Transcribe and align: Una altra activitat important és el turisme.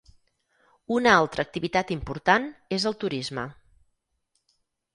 Una 0.95 1.11
altra 1.17 1.45
activitat 1.49 1.93
important 1.97 2.49
és 2.79 2.89
el 2.93 2.99
turisme. 3.07 3.47